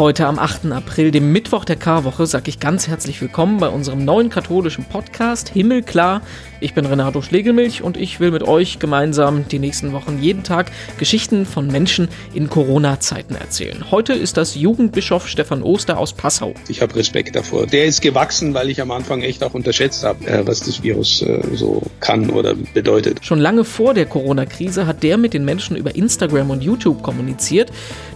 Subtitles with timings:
[0.00, 0.72] Heute am 8.
[0.72, 5.50] April, dem Mittwoch der Karwoche, sage ich ganz herzlich willkommen bei unserem neuen katholischen Podcast
[5.50, 6.22] Himmelklar.
[6.60, 10.70] Ich bin Renato Schlegelmilch und ich will mit euch gemeinsam die nächsten Wochen jeden Tag
[10.96, 13.90] Geschichten von Menschen in Corona-Zeiten erzählen.
[13.90, 16.54] Heute ist das Jugendbischof Stefan Oster aus Passau.
[16.68, 17.66] Ich habe Respekt davor.
[17.66, 21.20] Der ist gewachsen, weil ich am Anfang echt auch unterschätzt habe, äh, was das Virus
[21.20, 23.22] äh, so kann oder bedeutet.
[23.22, 27.70] Schon lange vor der Corona-Krise hat der mit den Menschen über Instagram und YouTube kommuniziert.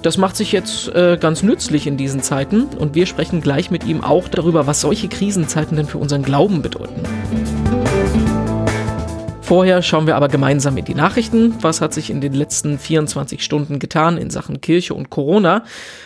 [0.04, 3.70] Das macht sich jetzt äh, ganz nützlich nützlich in diesen Zeiten und wir sprechen gleich
[3.70, 7.00] mit ihm auch darüber, was solche Krisenzeiten denn für unseren Glauben bedeuten.
[9.44, 11.54] Vorher schauen wir aber gemeinsam in die Nachrichten.
[11.60, 15.64] Was hat sich in den letzten 24 Stunden getan in Sachen Kirche und Corona?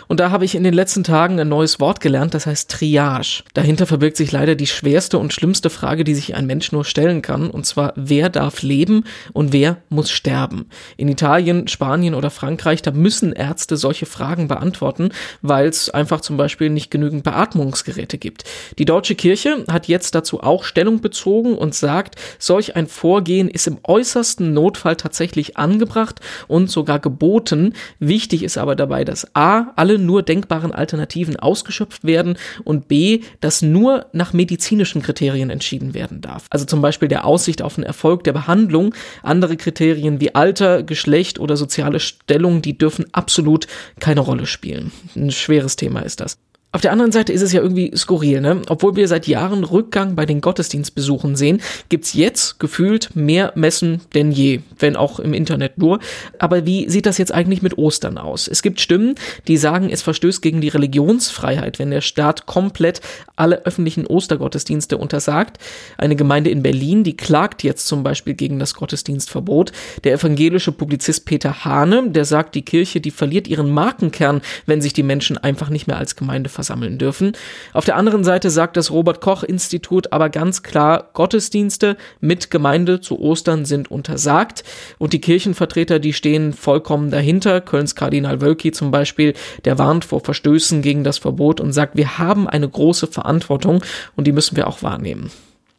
[0.09, 3.45] Und da habe ich in den letzten Tagen ein neues Wort gelernt, das heißt Triage.
[3.55, 7.23] Dahinter verbirgt sich leider die schwerste und schlimmste Frage, die sich ein Mensch nur stellen
[7.23, 10.67] kann, und zwar, wer darf leben und wer muss sterben?
[10.97, 15.11] In Italien, Spanien oder Frankreich, da müssen Ärzte solche Fragen beantworten,
[15.43, 18.43] weil es einfach zum Beispiel nicht genügend Beatmungsgeräte gibt.
[18.79, 23.55] Die deutsche Kirche hat jetzt dazu auch Stellung bezogen und sagt, solch ein Vorgehen Vorgehen
[23.55, 27.75] ist im äußersten Notfall tatsächlich angebracht und sogar geboten.
[28.01, 33.63] Wichtig ist aber dabei, dass A, alle nur denkbaren Alternativen ausgeschöpft werden und B, dass
[33.63, 36.47] nur nach medizinischen Kriterien entschieden werden darf.
[36.51, 38.93] Also zum Beispiel der Aussicht auf einen Erfolg der Behandlung.
[39.23, 43.69] Andere Kriterien wie Alter, Geschlecht oder soziale Stellung, die dürfen absolut
[44.01, 44.91] keine Rolle spielen.
[45.15, 46.39] Ein schweres Thema ist das.
[46.71, 48.61] Auf der anderen Seite ist es ja irgendwie skurril, ne?
[48.69, 54.33] Obwohl wir seit Jahren Rückgang bei den Gottesdienstbesuchen sehen, gibt's jetzt gefühlt mehr Messen denn
[54.33, 55.99] je, wenn auch im Internet nur.
[56.39, 58.49] Aber wie sieht das jetzt eigentlich mit Ostern aus?
[58.49, 59.15] Es gibt Stimmen,
[59.47, 63.01] die sagen, es verstößt gegen die Religionsfreiheit, wenn der Staat komplett
[63.35, 65.57] alle öffentlichen Ostergottesdienste untersagt.
[65.97, 69.73] Eine Gemeinde in Berlin, die klagt jetzt zum Beispiel gegen das Gottesdienstverbot.
[70.05, 74.93] Der evangelische Publizist Peter Hahne, der sagt, die Kirche, die verliert ihren Markenkern, wenn sich
[74.93, 77.35] die Menschen einfach nicht mehr als Gemeinde versammeln dürfen.
[77.73, 83.01] Auf der anderen Seite sagt das Robert Koch Institut aber ganz klar, Gottesdienste mit Gemeinde
[83.01, 84.65] zu Ostern sind untersagt
[84.99, 87.61] und die Kirchenvertreter, die stehen vollkommen dahinter.
[87.61, 92.19] Kölns Kardinal Wölki zum Beispiel, der warnt vor Verstößen gegen das Verbot und sagt, wir
[92.19, 93.85] haben eine große Verantwortung
[94.17, 95.31] und die müssen wir auch wahrnehmen.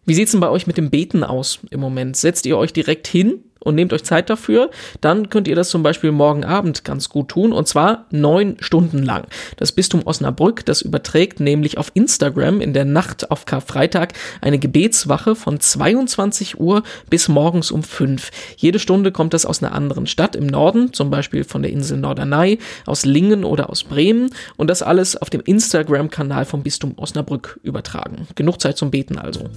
[0.06, 2.16] Wie sieht's denn bei euch mit dem Beten aus im Moment?
[2.16, 4.70] Setzt ihr euch direkt hin und nehmt euch Zeit dafür,
[5.02, 9.04] dann könnt ihr das zum Beispiel morgen Abend ganz gut tun und zwar neun Stunden
[9.04, 9.28] lang.
[9.58, 15.36] Das Bistum Osnabrück, das überträgt nämlich auf Instagram in der Nacht auf Karfreitag eine Gebetswache
[15.36, 18.32] von 22 Uhr bis morgens um 5.
[18.58, 21.98] Jede Stunde kommt das aus einer anderen Stadt im Norden, zum Beispiel von der Insel
[21.98, 27.60] Norderney, aus Lingen oder aus Bremen und das alles auf dem Instagram-Kanal vom Bistum Osnabrück
[27.64, 28.28] übertragen.
[28.36, 29.50] Genug Zeit zum Beten also.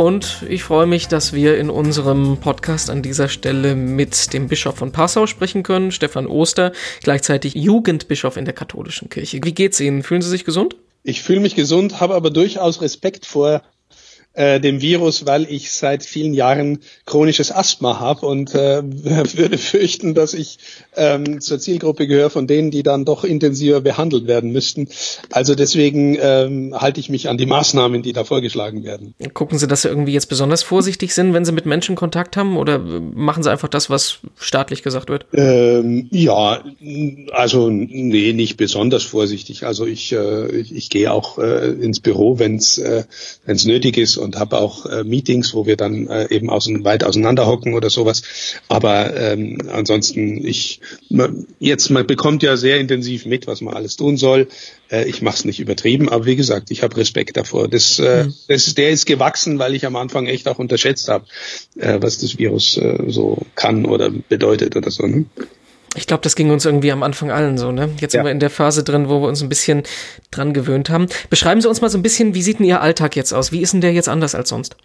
[0.00, 4.76] Und ich freue mich, dass wir in unserem Podcast an dieser Stelle mit dem Bischof
[4.76, 6.72] von Passau sprechen können, Stefan Oster,
[7.02, 9.40] gleichzeitig Jugendbischof in der katholischen Kirche.
[9.44, 10.02] Wie geht's Ihnen?
[10.02, 10.74] Fühlen Sie sich gesund?
[11.02, 13.60] Ich fühle mich gesund, habe aber durchaus Respekt vor
[14.40, 18.82] äh, dem Virus, weil ich seit vielen Jahren chronisches Asthma habe und äh,
[19.36, 20.58] würde fürchten, dass ich
[20.96, 24.88] ähm, zur Zielgruppe gehöre von denen, die dann doch intensiver behandelt werden müssten.
[25.30, 29.14] Also deswegen ähm, halte ich mich an die Maßnahmen, die da vorgeschlagen werden.
[29.34, 32.56] Gucken Sie, dass Sie irgendwie jetzt besonders vorsichtig sind, wenn Sie mit Menschen Kontakt haben
[32.56, 35.26] oder machen Sie einfach das, was staatlich gesagt wird?
[35.34, 36.64] Ähm, ja,
[37.32, 39.66] also nee, nicht besonders vorsichtig.
[39.66, 43.04] Also ich, äh, ich, ich gehe auch äh, ins Büro, wenn es äh,
[43.44, 47.04] wenn's nötig ist und habe auch äh, Meetings, wo wir dann äh, eben außen, weit
[47.04, 48.22] auseinander hocken oder sowas.
[48.68, 53.96] Aber ähm, ansonsten, ich man, jetzt man bekommt ja sehr intensiv mit, was man alles
[53.96, 54.48] tun soll.
[54.90, 57.68] Äh, ich mache es nicht übertrieben, aber wie gesagt, ich habe Respekt davor.
[57.68, 58.34] Das, äh, mhm.
[58.48, 61.26] das, der ist gewachsen, weil ich am Anfang echt auch unterschätzt habe,
[61.78, 65.06] äh, was das Virus äh, so kann oder bedeutet oder so.
[65.06, 65.26] Ne?
[65.96, 67.90] Ich glaube, das ging uns irgendwie am Anfang allen so, ne?
[68.00, 68.20] Jetzt ja.
[68.20, 69.82] sind wir in der Phase drin, wo wir uns ein bisschen
[70.30, 71.08] dran gewöhnt haben.
[71.30, 73.50] Beschreiben Sie uns mal so ein bisschen, wie sieht denn Ihr Alltag jetzt aus?
[73.50, 74.76] Wie ist denn der jetzt anders als sonst?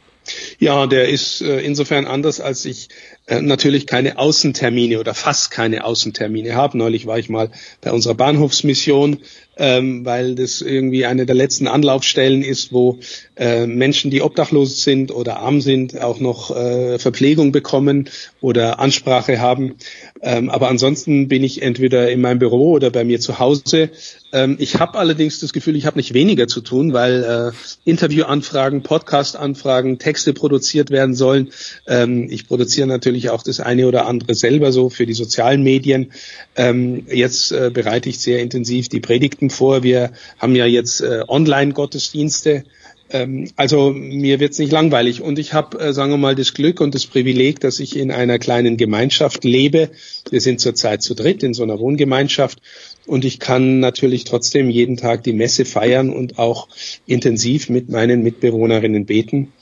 [0.57, 2.89] Ja, der ist äh, insofern anders, als ich
[3.27, 6.77] äh, natürlich keine Außentermine oder fast keine Außentermine habe.
[6.77, 7.51] Neulich war ich mal
[7.81, 9.19] bei unserer Bahnhofsmission
[9.57, 12.99] ähm, weil das irgendwie eine der letzten Anlaufstellen ist, wo
[13.35, 18.09] äh, Menschen, die obdachlos sind oder arm sind, auch noch äh, Verpflegung bekommen
[18.41, 19.75] oder Ansprache haben.
[20.21, 23.91] Ähm, aber ansonsten bin ich entweder in meinem Büro oder bei mir zu Hause.
[24.33, 28.83] Ähm, ich habe allerdings das Gefühl, ich habe nicht weniger zu tun, weil äh, Interviewanfragen,
[28.83, 31.51] Podcast-Anfragen, Texte produziert werden sollen.
[31.87, 36.11] Ähm, ich produziere natürlich auch das eine oder andere selber so für die sozialen Medien.
[36.55, 39.83] Ähm, jetzt äh, bereite ich sehr intensiv die Predigten Geschichten vor.
[39.83, 42.63] Wir haben ja jetzt äh, Online-Gottesdienste
[43.07, 46.81] Ähm, also mir wird's nicht langweilig und ich habe, äh, sagen wir mal, das Glück
[46.81, 49.91] und das Privileg, dass ich in einer kleinen Gemeinschaft lebe.
[50.31, 52.63] Wir sind zurzeit zu dritt in so einer Wohngemeinschaft
[53.05, 56.67] und ich kann natürlich trotzdem jeden Tag die Messe feiern und auch
[57.05, 59.53] intensiv mit meinen Mitbewohnerinnen beten.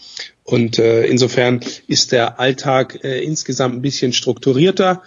[0.46, 5.02] Und äh, insofern ist der Alltag äh, insgesamt ein bisschen strukturierter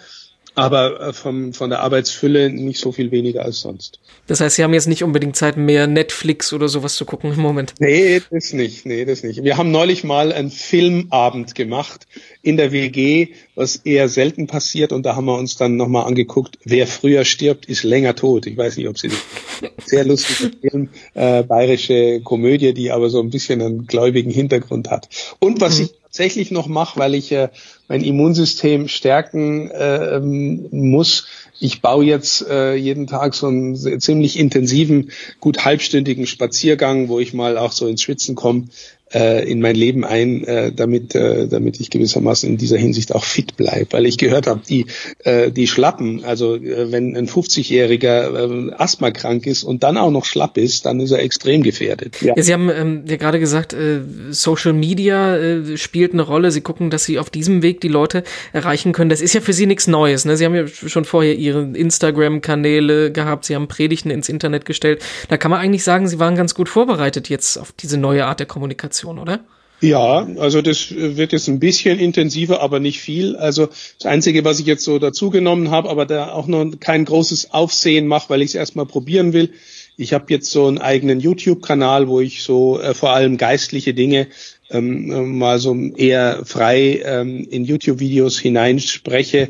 [0.57, 3.99] aber äh, vom, von der Arbeitsfülle nicht so viel weniger als sonst.
[4.25, 7.39] Das heißt, Sie haben jetzt nicht unbedingt Zeit, mehr Netflix oder sowas zu gucken im
[7.39, 7.75] Moment?
[7.79, 8.85] Nee, das nicht.
[8.85, 9.43] Nee, das nicht.
[9.43, 12.07] Wir haben neulich mal einen Filmabend gemacht
[12.41, 14.91] in der WG, was eher selten passiert.
[14.91, 18.47] Und da haben wir uns dann nochmal angeguckt, wer früher stirbt, ist länger tot.
[18.47, 19.19] Ich weiß nicht, ob Sie das
[19.85, 25.07] sehr lustiger Film, äh, bayerische Komödie, die aber so ein bisschen einen gläubigen Hintergrund hat.
[25.37, 25.85] Und was mhm.
[25.85, 27.49] ich tatsächlich noch mache, weil ich äh,
[27.87, 31.27] mein Immunsystem stärken äh, muss.
[31.59, 37.33] Ich baue jetzt äh, jeden Tag so einen ziemlich intensiven, gut halbstündigen Spaziergang, wo ich
[37.33, 38.65] mal auch so ins Schwitzen komme,
[39.13, 43.23] äh, in mein Leben ein, äh, damit, äh, damit ich gewissermaßen in dieser Hinsicht auch
[43.23, 43.87] fit bleibe.
[43.91, 44.85] Weil ich gehört habe, die,
[45.23, 50.11] äh, die Schlappen, also äh, wenn ein 50-Jähriger äh, Asthma krank ist und dann auch
[50.11, 52.21] noch schlapp ist, dann ist er extrem gefährdet.
[52.21, 52.33] Ja.
[52.35, 54.01] ja Sie haben ähm, ja gerade gesagt, äh,
[54.31, 56.51] Social Media äh, spielt eine Rolle.
[56.51, 59.09] Sie gucken, dass Sie auf diesem Weg die Leute erreichen können.
[59.09, 60.25] Das ist ja für Sie nichts Neues.
[60.25, 60.37] Ne?
[60.37, 65.01] Sie haben ja schon vorher Ihre Instagram-Kanäle gehabt, Sie haben Predigten ins Internet gestellt.
[65.29, 68.39] Da kann man eigentlich sagen, Sie waren ganz gut vorbereitet jetzt auf diese neue Art
[68.39, 68.67] der Kommunikation.
[68.67, 69.39] Kommunikation, oder?
[69.79, 73.35] Ja, also das wird jetzt ein bisschen intensiver, aber nicht viel.
[73.35, 77.51] Also das Einzige, was ich jetzt so dazugenommen habe, aber da auch noch kein großes
[77.51, 79.51] Aufsehen mache, weil ich es erstmal probieren will.
[79.99, 84.27] Ich habe jetzt so einen eigenen YouTube-Kanal, wo ich so äh, vor allem geistliche Dinge
[84.69, 89.49] ähm, äh, mal so eher frei ähm, in YouTube-Videos hineinspreche.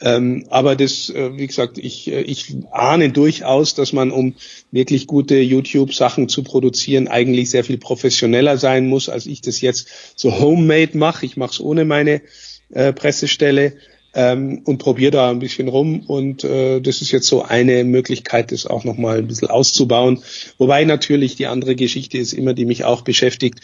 [0.00, 4.34] Ähm, aber das, äh, wie gesagt, ich, äh, ich ahne durchaus, dass man, um
[4.70, 9.88] wirklich gute YouTube-Sachen zu produzieren, eigentlich sehr viel professioneller sein muss, als ich das jetzt
[10.14, 11.26] so homemade mache.
[11.26, 12.22] Ich mache es ohne meine
[12.70, 13.72] äh, Pressestelle
[14.14, 16.00] ähm, und probiere da ein bisschen rum.
[16.06, 20.22] Und äh, das ist jetzt so eine Möglichkeit, das auch nochmal ein bisschen auszubauen.
[20.58, 23.60] Wobei natürlich die andere Geschichte ist immer, die mich auch beschäftigt,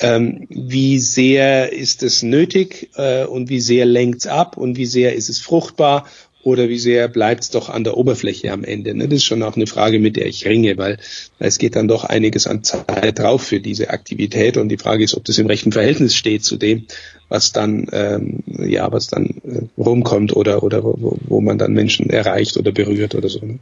[0.00, 5.14] ähm, wie sehr ist es nötig äh, und wie sehr lenkt's ab und wie sehr
[5.14, 6.06] ist es fruchtbar
[6.44, 8.94] oder wie sehr bleibt's doch an der Oberfläche am Ende.
[8.94, 9.08] Ne?
[9.08, 10.98] Das ist schon auch eine Frage, mit der ich ringe, weil
[11.38, 15.16] es geht dann doch einiges an Zeit drauf für diese Aktivität und die Frage ist,
[15.16, 16.86] ob das im rechten Verhältnis steht zu dem,
[17.28, 22.10] was dann ähm, ja was dann äh, rumkommt oder oder wo, wo man dann Menschen
[22.10, 23.40] erreicht oder berührt oder so.
[23.44, 23.58] Ne?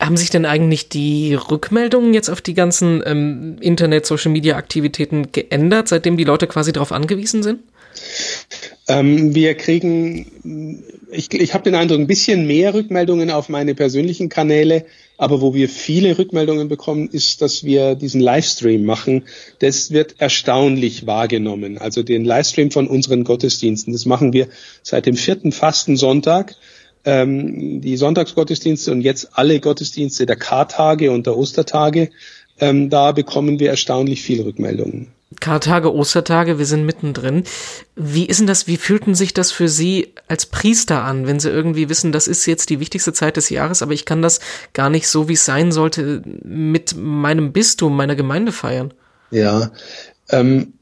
[0.00, 6.24] Haben sich denn eigentlich die Rückmeldungen jetzt auf die ganzen ähm, Internet-Social-Media-Aktivitäten geändert, seitdem die
[6.24, 7.60] Leute quasi darauf angewiesen sind?
[8.86, 14.28] Ähm, wir kriegen, ich, ich habe den Eindruck, ein bisschen mehr Rückmeldungen auf meine persönlichen
[14.28, 14.84] Kanäle,
[15.16, 19.24] aber wo wir viele Rückmeldungen bekommen, ist, dass wir diesen Livestream machen.
[19.60, 21.78] Das wird erstaunlich wahrgenommen.
[21.78, 24.48] Also den Livestream von unseren Gottesdiensten, das machen wir
[24.82, 26.56] seit dem vierten Fastensonntag
[27.04, 32.10] ähm, die Sonntagsgottesdienste und jetzt alle Gottesdienste der Kartage und der Ostertage,
[32.60, 35.08] ähm, da bekommen wir erstaunlich viele Rückmeldungen.
[35.40, 37.44] Kartage, Ostertage, wir sind mittendrin.
[37.96, 41.50] Wie ist denn das, wie fühlten sich das für Sie als Priester an, wenn Sie
[41.50, 44.40] irgendwie wissen, das ist jetzt die wichtigste Zeit des Jahres, aber ich kann das
[44.72, 48.94] gar nicht so, wie es sein sollte, mit meinem Bistum, meiner Gemeinde feiern?
[49.30, 49.70] Ja,
[50.30, 50.74] ähm,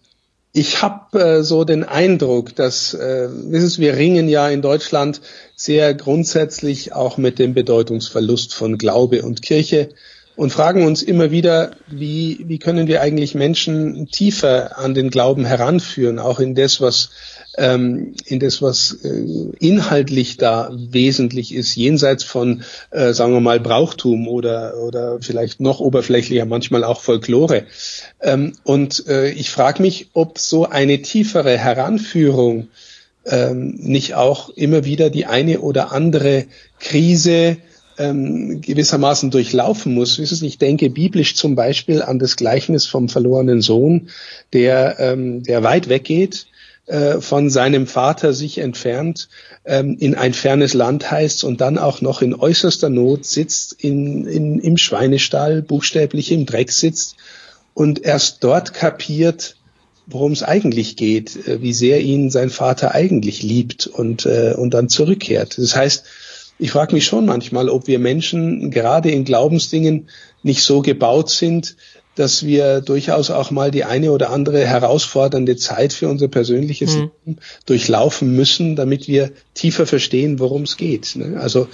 [0.53, 5.23] ich habe äh, so den Eindruck, dass äh, wissen Sie, wir ringen ja in Deutschland
[5.57, 9.91] sehr grundsätzlich auch mit dem Bedeutungsverlust von Glaube und Kirche
[10.35, 15.45] und fragen uns immer wieder, wie, wie können wir eigentlich Menschen tiefer an den Glauben
[15.45, 17.11] heranführen, auch in das, was
[17.59, 19.25] ähm, in das, was äh,
[19.59, 25.81] inhaltlich da wesentlich ist, jenseits von, äh, sagen wir mal, Brauchtum oder, oder vielleicht noch
[25.81, 27.65] oberflächlicher, manchmal auch Folklore.
[28.21, 32.69] Ähm, und äh, ich frage mich, ob so eine tiefere Heranführung
[33.25, 36.47] ähm, nicht auch immer wieder die eine oder andere
[36.81, 37.59] Krise
[37.99, 40.19] ähm, gewissermaßen durchlaufen muss.
[40.19, 44.09] Ich denke biblisch zum Beispiel an das Gleichnis vom verlorenen Sohn,
[44.53, 46.47] der, ähm, der weit weggeht
[46.87, 49.29] äh, von seinem Vater sich entfernt,
[49.65, 54.27] ähm, in ein fernes Land heißt und dann auch noch in äußerster Not sitzt, in,
[54.27, 57.17] in, im Schweinestall, buchstäblich im Dreck sitzt
[57.73, 59.57] und erst dort kapiert,
[60.07, 64.75] worum es eigentlich geht, äh, wie sehr ihn sein Vater eigentlich liebt und, äh, und
[64.75, 65.59] dann zurückkehrt.
[65.59, 66.05] Das heißt,
[66.63, 70.09] ich frage mich schon manchmal, ob wir Menschen gerade in Glaubensdingen
[70.45, 71.77] nicht so gebaut sind,
[72.15, 77.11] dass wir durchaus auch mal die eine oder andere herausfordernde Zeit für unser persönliches mhm.
[77.25, 81.17] Leben durchlaufen müssen, damit wir tiefer verstehen, worum es geht.
[81.17, 81.41] Ne?
[81.41, 81.67] Also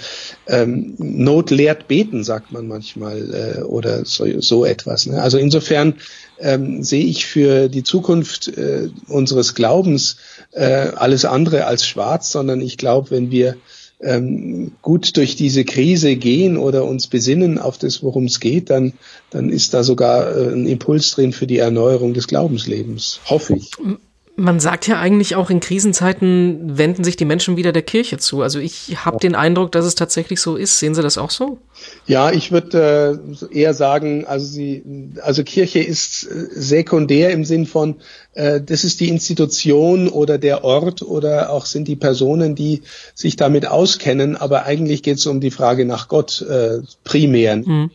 [0.47, 5.05] ähm, Not lehrt beten, sagt man manchmal, äh, oder so, so etwas.
[5.05, 5.21] Ne?
[5.21, 5.95] Also insofern
[6.39, 10.17] ähm, sehe ich für die Zukunft äh, unseres Glaubens
[10.53, 13.55] äh, alles andere als schwarz, sondern ich glaube, wenn wir
[14.01, 18.93] ähm, gut durch diese Krise gehen oder uns besinnen auf das, worum es geht, dann,
[19.29, 23.71] dann ist da sogar äh, ein Impuls drin für die Erneuerung des Glaubenslebens, hoffe ich.
[24.39, 28.41] Man sagt ja eigentlich auch in Krisenzeiten wenden sich die Menschen wieder der Kirche zu.
[28.41, 29.19] Also ich habe ja.
[29.19, 30.79] den Eindruck, dass es tatsächlich so ist.
[30.79, 31.59] Sehen Sie das auch so?
[32.05, 34.83] Ja, ich würde äh, eher sagen, also sie,
[35.21, 37.95] also Kirche ist äh, sekundär im Sinn von,
[38.33, 42.81] äh, das ist die Institution oder der Ort oder auch sind die Personen, die
[43.13, 44.35] sich damit auskennen.
[44.35, 47.57] Aber eigentlich geht es um die Frage nach Gott äh, primär.
[47.57, 47.91] Mhm.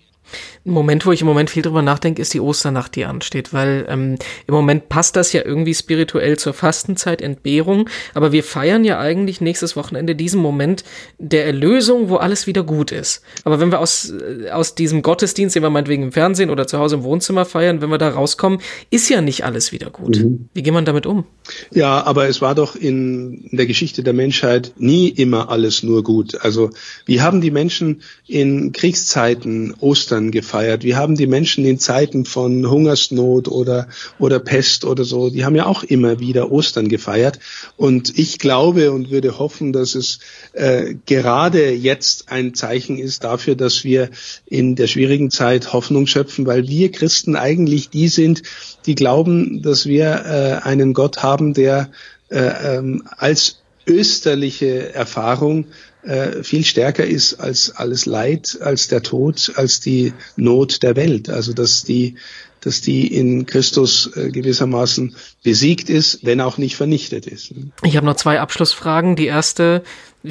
[0.65, 3.87] Ein Moment, wo ich im Moment viel drüber nachdenke, ist die Osternacht, die ansteht, weil
[3.89, 4.17] ähm,
[4.47, 9.41] im Moment passt das ja irgendwie spirituell zur Fastenzeit, Entbehrung, aber wir feiern ja eigentlich
[9.41, 10.85] nächstes Wochenende diesen Moment
[11.19, 13.23] der Erlösung, wo alles wieder gut ist.
[13.45, 16.79] Aber wenn wir aus, äh, aus diesem Gottesdienst, den wir meinetwegen im Fernsehen oder zu
[16.79, 20.19] Hause im Wohnzimmer feiern, wenn wir da rauskommen, ist ja nicht alles wieder gut.
[20.19, 20.49] Mhm.
[20.55, 21.25] Wie geht man damit um?
[21.73, 26.41] Ja, aber es war doch in der Geschichte der Menschheit nie immer alles nur gut.
[26.41, 26.71] Also
[27.05, 30.45] wie haben die Menschen in Kriegszeiten Ostern gefeiert?
[30.55, 30.85] gefeiert.
[30.85, 35.57] Wir haben die Menschen in Zeiten von Hungersnot oder, oder Pest oder so, die haben
[35.57, 37.39] ja auch immer wieder Ostern gefeiert.
[37.77, 40.21] Und ich glaube und würde hoffen, dass es
[40.53, 44.11] äh, gerade jetzt ein Zeichen ist dafür, dass wir
[44.47, 48.43] in der schwierigen Zeit Hoffnung schöpfen, weil wir Christen eigentlich die sind,
[48.87, 51.91] die glauben, dass wir äh, einen Gott haben, der
[52.31, 55.67] äh, ähm, als österliche Erfahrung
[56.03, 61.31] äh, viel stärker ist als alles Leid, als der Tod, als die Not der Welt.
[61.31, 62.17] Also dass die,
[62.61, 67.55] dass die in Christus äh, gewissermaßen besiegt ist, wenn auch nicht vernichtet ist.
[67.83, 69.17] Ich habe noch zwei Abschlussfragen.
[69.17, 69.83] Die erste,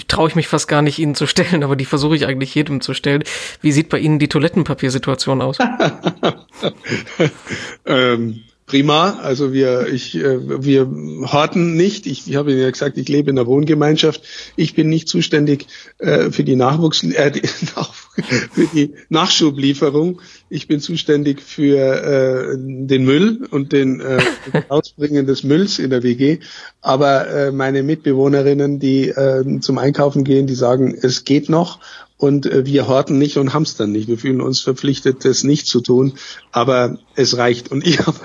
[0.08, 2.82] traue ich mich fast gar nicht Ihnen zu stellen, aber die versuche ich eigentlich jedem
[2.82, 3.24] zu stellen.
[3.62, 5.58] Wie sieht bei Ihnen die Toilettenpapiersituation aus?
[7.86, 8.44] ähm,
[8.74, 9.20] prima.
[9.22, 10.90] Also wir, ich, äh, wir
[11.32, 12.08] horten nicht.
[12.08, 14.24] Ich, ich habe Ihnen ja gesagt, ich lebe in einer Wohngemeinschaft.
[14.56, 15.68] Ich bin nicht zuständig
[16.00, 17.42] äh, für die Nachwuchs, äh, die,
[18.52, 20.22] für die Nachschublieferung.
[20.50, 24.20] Ich bin zuständig für äh, den Müll und den äh,
[24.70, 26.40] Ausbringen des Mülls in der WG.
[26.82, 31.78] Aber äh, meine Mitbewohnerinnen, die äh, zum Einkaufen gehen, die sagen, es geht noch
[32.24, 34.08] und äh, wir horten nicht und hamstern nicht.
[34.08, 36.14] Wir fühlen uns verpflichtet, das nicht zu tun,
[36.54, 37.70] aber es reicht.
[37.70, 38.18] Und ich habe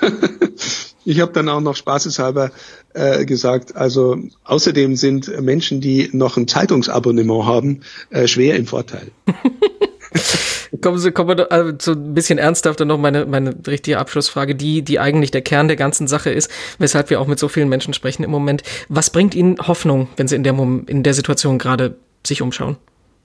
[1.05, 2.53] ich hab dann auch noch spaßeshalber
[2.95, 9.11] äh, gesagt, also außerdem sind Menschen, die noch ein Zeitungsabonnement haben, äh, schwer im Vorteil.
[10.81, 14.83] kommen Sie, kommen wir also zu ein bisschen ernsthafter noch meine, meine richtige Abschlussfrage, die,
[14.83, 17.95] die eigentlich der Kern der ganzen Sache ist, weshalb wir auch mit so vielen Menschen
[17.95, 18.63] sprechen im Moment.
[18.89, 22.77] Was bringt Ihnen Hoffnung, wenn Sie in der, in der Situation gerade sich umschauen?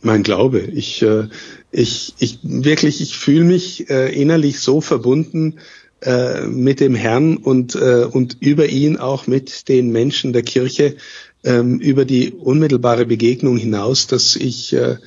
[0.03, 0.59] Mein Glaube.
[0.59, 1.27] Ich, äh,
[1.71, 5.59] ich, ich wirklich, ich fühle mich äh, innerlich so verbunden
[6.01, 10.95] äh, mit dem Herrn und, äh, und über ihn auch mit den Menschen der Kirche,
[11.43, 14.97] ähm, über die unmittelbare Begegnung hinaus, dass ich, äh,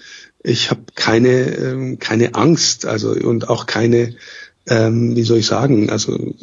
[0.42, 4.16] ich habe keine, äh, keine Angst, also und auch keine,
[4.68, 6.34] ähm, wie soll ich sagen, also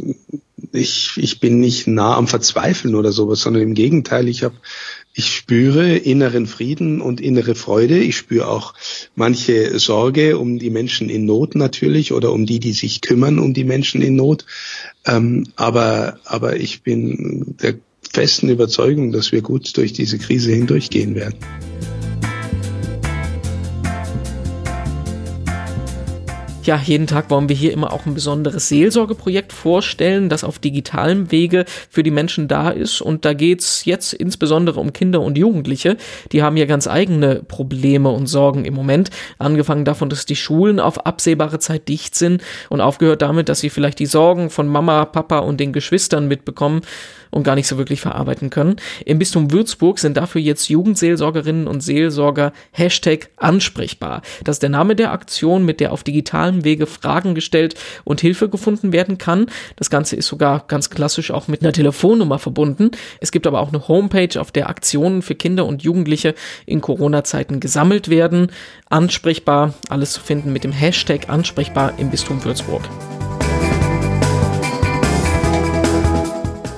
[0.72, 4.56] ich, ich bin nicht nah am Verzweifeln oder sowas, sondern im Gegenteil, ich habe
[5.14, 8.00] ich spüre inneren Frieden und innere Freude.
[8.00, 8.74] Ich spüre auch
[9.16, 13.54] manche Sorge um die Menschen in Not natürlich oder um die, die sich kümmern um
[13.54, 14.46] die Menschen in Not.
[15.06, 17.76] Ähm, aber, aber ich bin der
[18.12, 21.36] festen Überzeugung, dass wir gut durch diese Krise hindurchgehen werden.
[26.66, 31.30] Ja, jeden Tag wollen wir hier immer auch ein besonderes Seelsorgeprojekt vorstellen, das auf digitalem
[31.30, 33.02] Wege für die Menschen da ist.
[33.02, 35.98] Und da geht's jetzt insbesondere um Kinder und Jugendliche.
[36.32, 39.10] Die haben ja ganz eigene Probleme und Sorgen im Moment.
[39.40, 43.70] Angefangen davon, dass die Schulen auf absehbare Zeit dicht sind und aufgehört damit, dass sie
[43.70, 46.80] vielleicht die Sorgen von Mama, Papa und den Geschwistern mitbekommen
[47.34, 48.76] und gar nicht so wirklich verarbeiten können.
[49.06, 54.22] Im Bistum Würzburg sind dafür jetzt Jugendseelsorgerinnen und Seelsorger Hashtag ansprechbar.
[54.44, 58.50] Das ist der Name der Aktion, mit der auf digitalem Wege Fragen gestellt und Hilfe
[58.50, 59.48] gefunden werden kann.
[59.76, 62.92] Das Ganze ist sogar ganz klassisch auch mit einer Telefonnummer verbunden.
[63.20, 67.60] Es gibt aber auch eine Homepage, auf der Aktionen für Kinder und Jugendliche in Corona-Zeiten
[67.60, 68.52] gesammelt werden.
[68.90, 72.84] Ansprechbar, alles zu finden mit dem Hashtag ansprechbar im Bistum Würzburg.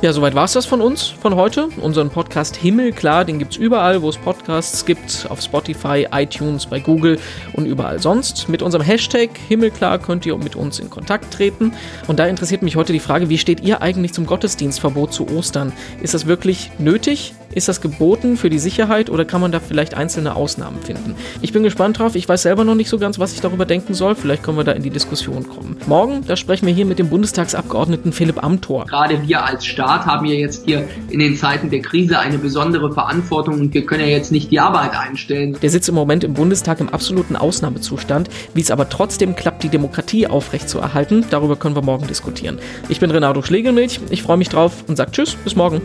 [0.06, 1.70] Ja, soweit war es das von uns von heute.
[1.82, 6.80] Unseren Podcast Himmelklar, den gibt es überall, wo es Podcasts gibt, auf Spotify, iTunes, bei
[6.80, 7.18] Google
[7.54, 8.48] und überall sonst.
[8.48, 11.74] Mit unserem Hashtag Himmelklar könnt ihr mit uns in Kontakt treten.
[12.06, 15.74] Und da interessiert mich heute die Frage, wie steht ihr eigentlich zum Gottesdienstverbot zu Ostern?
[16.04, 17.34] Ist das wirklich nötig?
[17.56, 21.16] Ist das geboten für die Sicherheit oder kann man da vielleicht einzelne Ausnahmen finden?
[21.42, 22.16] Ich bin gespannt drauf.
[22.16, 24.14] Ich weiß selber noch nicht so ganz, was ich darüber denken soll.
[24.14, 25.78] Vielleicht können wir da in die Diskussion kommen.
[25.88, 28.86] Morgen, da sprechen wir hier mit dem Bundestagsabgeordneten Philipp Amthor.
[28.88, 32.92] Gerade wir als Staat haben ja jetzt hier in den Zeiten der Krise eine besondere
[32.92, 35.58] Verantwortung und wir können ja jetzt nicht die Arbeit einstellen.
[35.62, 38.30] Der sitzt im Moment im Bundestag im absoluten Ausnahmezustand.
[38.54, 42.60] Wie es aber trotzdem klappt, die Demokratie aufrechtzuerhalten, darüber können wir morgen diskutieren.
[42.90, 44.02] Ich bin Renato Schlegelmilch.
[44.10, 45.82] Ich freue mich drauf und sage Tschüss, bis morgen.